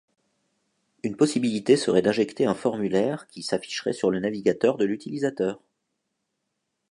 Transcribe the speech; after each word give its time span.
Une 1.03 1.15
possibilité 1.15 1.77
serait 1.77 2.01
d'injecter 2.01 2.47
un 2.47 2.55
formulaire 2.55 3.27
qui 3.27 3.43
s'afficherait 3.43 3.93
sur 3.93 4.09
le 4.09 4.19
navigateur 4.19 4.77
de 4.77 4.85
l'utilisateur. 4.85 5.61